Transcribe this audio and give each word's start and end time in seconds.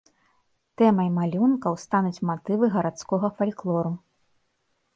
Тэмай 0.81 1.09
малюнкаў 1.17 1.73
стануць 1.83 2.23
матывы 2.31 2.71
гарадскога 2.79 3.27
фальклору. 3.43 3.95